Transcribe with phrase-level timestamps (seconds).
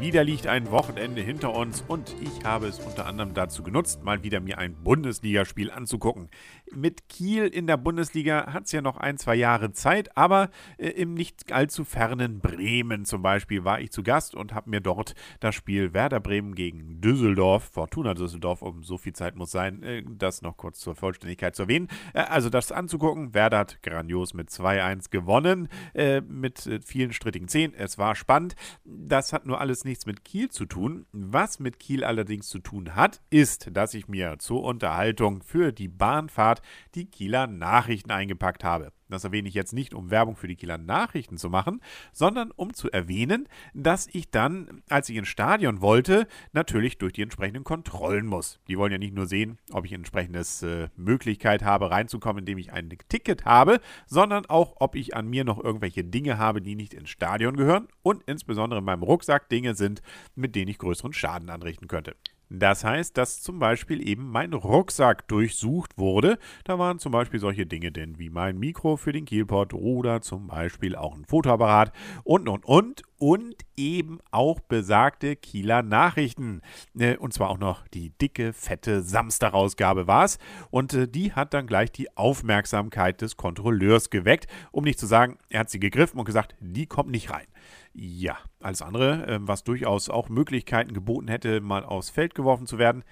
[0.00, 4.22] Wieder liegt ein Wochenende hinter uns und ich habe es unter anderem dazu genutzt, mal
[4.22, 6.30] wieder mir ein Bundesligaspiel anzugucken.
[6.74, 10.88] Mit Kiel in der Bundesliga hat es ja noch ein, zwei Jahre Zeit, aber äh,
[10.88, 15.14] im nicht allzu fernen Bremen zum Beispiel war ich zu Gast und habe mir dort
[15.40, 20.02] das Spiel Werder Bremen gegen Düsseldorf, Fortuna Düsseldorf, um so viel Zeit muss sein, äh,
[20.08, 21.88] das noch kurz zur Vollständigkeit zu erwähnen.
[22.14, 23.34] Äh, also das anzugucken.
[23.34, 27.74] Werder hat grandios mit 2-1 gewonnen, äh, mit äh, vielen strittigen Szenen.
[27.74, 28.39] Es war spannend.
[28.84, 31.06] Das hat nur alles nichts mit Kiel zu tun.
[31.12, 35.88] Was mit Kiel allerdings zu tun hat, ist, dass ich mir zur Unterhaltung für die
[35.88, 36.62] Bahnfahrt
[36.94, 38.92] die Kieler Nachrichten eingepackt habe.
[39.10, 41.80] Das erwähne ich jetzt nicht, um Werbung für die Kieler Nachrichten zu machen,
[42.12, 47.22] sondern um zu erwähnen, dass ich dann, als ich ins Stadion wollte, natürlich durch die
[47.22, 48.60] entsprechenden Kontrollen muss.
[48.68, 52.72] Die wollen ja nicht nur sehen, ob ich entsprechendes äh, Möglichkeit habe, reinzukommen, indem ich
[52.72, 56.94] ein Ticket habe, sondern auch, ob ich an mir noch irgendwelche Dinge habe, die nicht
[56.94, 60.02] ins Stadion gehören und insbesondere in meinem Rucksack Dinge sind,
[60.34, 62.16] mit denen ich größeren Schaden anrichten könnte.
[62.52, 66.36] Das heißt, dass zum Beispiel eben mein Rucksack durchsucht wurde.
[66.64, 70.48] Da waren zum Beispiel solche Dinge denn wie mein Mikro für den Kielpot oder zum
[70.48, 71.92] Beispiel auch ein Fotoapparat
[72.24, 76.62] und und und und eben auch besagte Kieler Nachrichten.
[76.98, 80.38] Äh, und zwar auch noch die dicke, fette Samstagausgabe war es.
[80.70, 85.38] Und äh, die hat dann gleich die Aufmerksamkeit des Kontrolleurs geweckt, um nicht zu sagen,
[85.50, 87.46] er hat sie gegriffen und gesagt, die kommt nicht rein.
[87.92, 92.78] Ja, alles andere, ähm, was durchaus auch Möglichkeiten geboten hätte, mal aufs Feld geworfen zu
[92.78, 93.04] werden,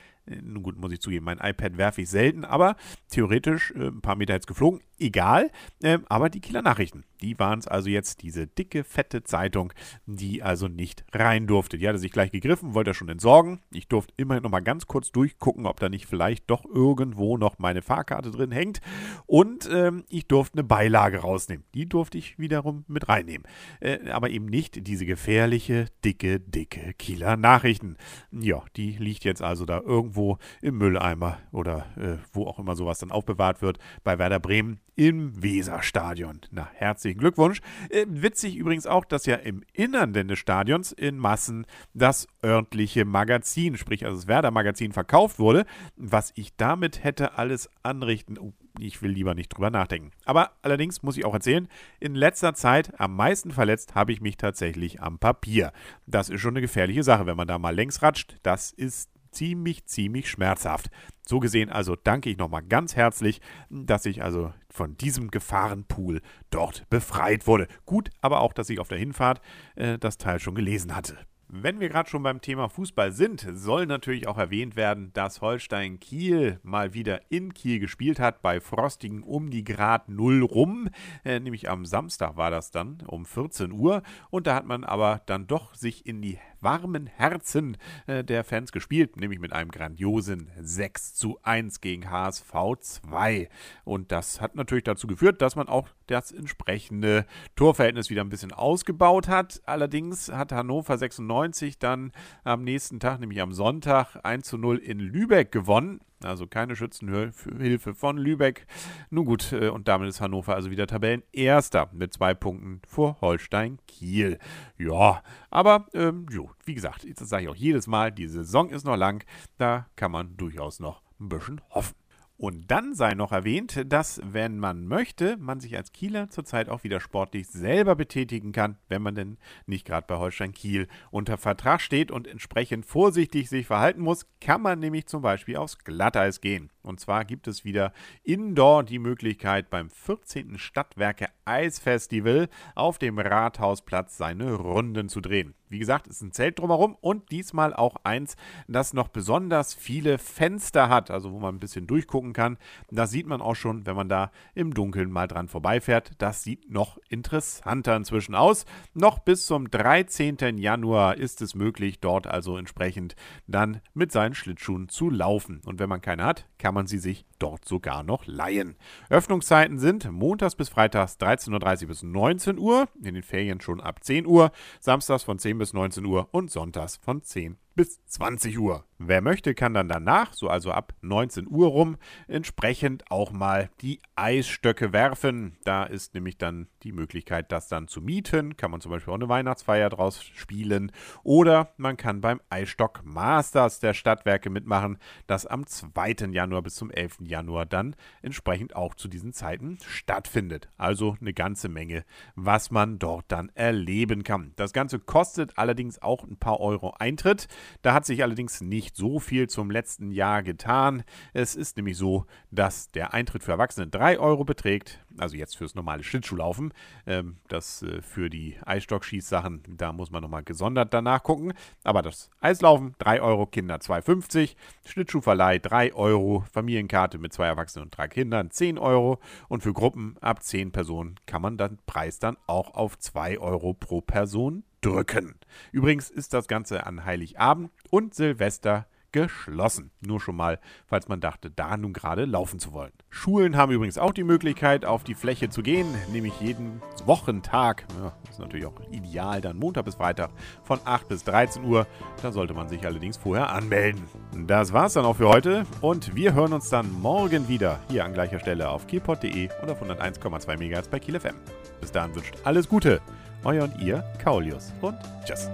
[0.42, 2.76] nun gut, muss ich zugeben, mein iPad werfe ich selten, aber
[3.10, 4.80] theoretisch äh, ein paar Meter jetzt geflogen.
[5.00, 5.50] Egal.
[5.82, 9.72] Äh, aber die Kieler Nachrichten, die waren es also jetzt, diese dicke, fette Zeitung,
[10.06, 11.78] die also nicht rein durfte.
[11.78, 13.60] Die hatte sich gleich gegriffen, wollte schon entsorgen.
[13.70, 17.58] Ich durfte immerhin noch mal ganz kurz durchgucken, ob da nicht vielleicht doch irgendwo noch
[17.58, 18.80] meine Fahrkarte drin hängt.
[19.26, 21.64] Und ähm, ich durfte eine Beilage rausnehmen.
[21.74, 23.47] Die durfte ich wiederum mit reinnehmen.
[23.80, 27.97] Äh, aber eben nicht diese gefährliche, dicke, dicke Kieler Nachrichten.
[28.32, 32.74] Ja, die liegt jetzt also da irgendwo irgendwo im Mülleimer oder äh, wo auch immer
[32.74, 36.40] sowas dann aufbewahrt wird, bei Werder Bremen im Weserstadion.
[36.50, 37.60] Na, herzlichen Glückwunsch.
[37.90, 43.76] Äh, witzig übrigens auch, dass ja im Innern des Stadions in Massen das örtliche Magazin,
[43.76, 45.66] sprich also das Werder-Magazin, verkauft wurde.
[45.96, 48.38] Was ich damit hätte alles anrichten.
[48.38, 50.10] Oh, ich will lieber nicht drüber nachdenken.
[50.24, 51.68] Aber allerdings muss ich auch erzählen,
[52.00, 55.72] in letzter Zeit am meisten verletzt habe ich mich tatsächlich am Papier.
[56.06, 58.36] Das ist schon eine gefährliche Sache, wenn man da mal längs ratscht.
[58.42, 60.91] Das ist ziemlich, ziemlich schmerzhaft.
[61.27, 63.41] So gesehen also danke ich nochmal ganz herzlich,
[63.71, 67.69] dass ich also von diesem Gefahrenpool dort befreit wurde.
[67.84, 69.41] Gut, aber auch, dass ich auf der Hinfahrt
[69.77, 71.19] äh, das Teil schon gelesen hatte.
[71.50, 75.99] Wenn wir gerade schon beim Thema Fußball sind, soll natürlich auch erwähnt werden, dass Holstein
[75.99, 80.91] Kiel mal wieder in Kiel gespielt hat, bei frostigen um die Grad Null rum.
[81.25, 84.03] Äh, nämlich am Samstag war das dann um 14 Uhr.
[84.28, 87.76] Und da hat man aber dann doch sich in die warmen Herzen
[88.06, 93.48] äh, der Fans gespielt, nämlich mit einem grandiosen 6 zu 1 gegen HSV 2.
[93.84, 97.26] Und das hat natürlich dazu geführt, dass man auch das entsprechende
[97.56, 99.60] Torverhältnis wieder ein bisschen ausgebaut hat.
[99.66, 102.12] Allerdings hat Hannover 96 dann
[102.44, 106.00] am nächsten Tag, nämlich am Sonntag, 1 zu 0 in Lübeck gewonnen.
[106.22, 108.66] Also keine Schützenhilfe von Lübeck.
[109.10, 113.78] Nun gut, äh, und damit ist Hannover also wieder Tabellenerster mit zwei Punkten vor Holstein
[113.86, 114.38] Kiel.
[114.76, 118.84] Ja, aber ähm, jo, wie gesagt, das sage ich auch jedes Mal, die Saison ist
[118.84, 119.24] noch lang,
[119.58, 121.94] da kann man durchaus noch ein bisschen hoffen.
[122.41, 126.84] Und dann sei noch erwähnt, dass, wenn man möchte, man sich als Kieler zurzeit auch
[126.84, 131.81] wieder sportlich selber betätigen kann, wenn man denn nicht gerade bei Holstein Kiel unter Vertrag
[131.81, 136.71] steht und entsprechend vorsichtig sich verhalten muss, kann man nämlich zum Beispiel aufs Glatteis gehen.
[136.82, 140.59] Und zwar gibt es wieder indoor die Möglichkeit, beim 14.
[140.59, 145.54] Stadtwerke Eisfestival auf dem Rathausplatz seine Runden zu drehen.
[145.68, 148.36] Wie gesagt, ist ein Zelt drumherum und diesmal auch eins,
[148.68, 152.59] das noch besonders viele Fenster hat, also wo man ein bisschen durchgucken kann.
[152.91, 156.13] Das sieht man auch schon, wenn man da im Dunkeln mal dran vorbeifährt.
[156.19, 158.65] Das sieht noch interessanter inzwischen aus.
[158.95, 160.59] Noch bis zum 13.
[160.59, 163.16] Januar ist es möglich, dort also entsprechend
[163.47, 165.60] dann mit seinen Schlittschuhen zu laufen.
[165.65, 168.77] Und wenn man keine hat, kann man sie sich dort sogar noch leihen.
[169.10, 174.03] Öffnungszeiten sind montags bis freitags 13.30 Uhr bis 19 Uhr, in den Ferien schon ab
[174.03, 178.87] 10 Uhr, samstags von 10 bis 19 Uhr und sonntags von 10 bis 20 Uhr.
[179.00, 184.00] Wer möchte, kann dann danach, so also ab 19 Uhr rum, entsprechend auch mal die
[184.16, 185.56] Eisstöcke werfen.
[185.62, 188.56] Da ist nämlich dann die Möglichkeit, das dann zu mieten.
[188.56, 190.91] Kann man zum Beispiel auch eine Weihnachtsfeier draus spielen.
[191.22, 194.98] Oder man kann beim Eisstock Masters der Stadtwerke mitmachen,
[195.28, 196.30] das am 2.
[196.33, 197.18] Januar bis zum 11.
[197.21, 200.71] Januar dann entsprechend auch zu diesen Zeiten stattfindet.
[200.77, 202.04] Also eine ganze Menge,
[202.34, 204.54] was man dort dann erleben kann.
[204.56, 207.47] Das Ganze kostet allerdings auch ein paar Euro Eintritt.
[207.83, 211.04] Da hat sich allerdings nicht so viel zum letzten Jahr getan.
[211.32, 215.74] Es ist nämlich so, dass der Eintritt für Erwachsene 3 Euro beträgt, also jetzt fürs
[215.74, 216.72] normale Schlittschuhlaufen.
[217.06, 221.52] Ähm, das äh, für die Eisstockschießsachen, da muss man nochmal gesondert danach gucken.
[221.84, 224.54] Aber das Eislaufen 3 Euro, Kinder 2,50,
[224.86, 229.18] Schlittschuhverleih 3 Euro, Familienkarte mit zwei Erwachsenen und drei Kindern 10 Euro
[229.48, 233.74] und für Gruppen ab 10 Personen kann man den Preis dann auch auf 2 Euro
[233.74, 235.34] pro Person drücken.
[235.72, 239.91] Übrigens ist das Ganze an Heiligabend und Silvester geschlossen.
[240.01, 242.93] Nur schon mal, falls man dachte, da nun gerade laufen zu wollen.
[243.10, 247.87] Schulen haben übrigens auch die Möglichkeit, auf die Fläche zu gehen, nämlich jeden Wochentag.
[248.01, 250.31] Ja, ist natürlich auch ideal, dann Montag bis Freitag
[250.63, 251.87] von 8 bis 13 Uhr.
[252.22, 254.05] Da sollte man sich allerdings vorher anmelden.
[254.47, 258.14] Das war's dann auch für heute und wir hören uns dann morgen wieder hier an
[258.14, 261.35] gleicher Stelle auf kielpot.de oder auf 101,2 MHz bei Kiel FM.
[261.81, 263.00] Bis dahin wünscht alles Gute.
[263.45, 265.49] Euer und ihr, Kaulius und tschüss.